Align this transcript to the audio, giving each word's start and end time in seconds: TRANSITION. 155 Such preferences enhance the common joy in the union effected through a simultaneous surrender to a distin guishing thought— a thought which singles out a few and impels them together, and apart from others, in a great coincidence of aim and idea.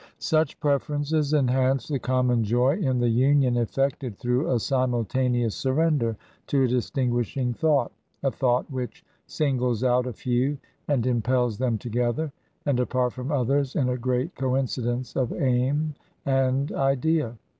TRANSITION. 0.19 0.57
155 0.57 0.57
Such 0.57 0.59
preferences 1.13 1.33
enhance 1.35 1.87
the 1.87 1.99
common 1.99 2.43
joy 2.43 2.75
in 2.75 2.97
the 2.97 3.07
union 3.09 3.55
effected 3.55 4.17
through 4.17 4.49
a 4.51 4.59
simultaneous 4.59 5.53
surrender 5.53 6.17
to 6.47 6.63
a 6.63 6.67
distin 6.67 7.11
guishing 7.11 7.55
thought— 7.55 7.91
a 8.23 8.31
thought 8.31 8.65
which 8.71 9.05
singles 9.27 9.83
out 9.83 10.07
a 10.07 10.13
few 10.13 10.57
and 10.87 11.05
impels 11.05 11.59
them 11.59 11.77
together, 11.77 12.31
and 12.65 12.79
apart 12.79 13.13
from 13.13 13.31
others, 13.31 13.75
in 13.75 13.89
a 13.89 13.97
great 13.99 14.33
coincidence 14.33 15.15
of 15.15 15.31
aim 15.33 15.93
and 16.25 16.71
idea. 16.71 17.37